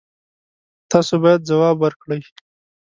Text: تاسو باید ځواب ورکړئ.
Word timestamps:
تاسو 0.91 1.13
باید 1.23 1.41
ځواب 1.49 1.75
ورکړئ. 1.79 2.21